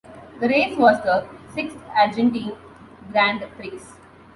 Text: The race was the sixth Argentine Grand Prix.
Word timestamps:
The 0.39 0.49
race 0.49 0.75
was 0.79 0.99
the 1.03 1.27
sixth 1.53 1.77
Argentine 1.95 2.53
Grand 3.11 3.41
Prix. 3.55 3.77